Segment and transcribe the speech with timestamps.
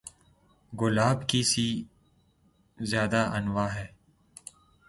[0.73, 1.67] گلاب کی سے
[2.77, 3.87] زیادہ انواع ہیں